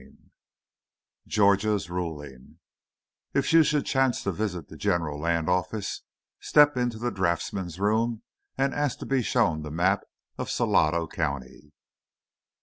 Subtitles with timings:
[0.01, 0.17] XXII
[1.27, 2.57] GEORGIA'S RULING
[3.35, 6.01] If you should chance to visit the General Land Office,
[6.39, 8.23] step into the draughtsmen's room
[8.57, 10.01] and ask to be shown the map
[10.39, 11.71] of Salado County.